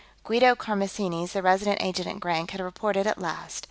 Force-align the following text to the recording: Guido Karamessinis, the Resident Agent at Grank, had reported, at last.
Guido 0.23 0.55
Karamessinis, 0.55 1.33
the 1.33 1.43
Resident 1.43 1.79
Agent 1.79 2.07
at 2.07 2.19
Grank, 2.19 2.49
had 2.49 2.59
reported, 2.59 3.05
at 3.05 3.19
last. 3.19 3.59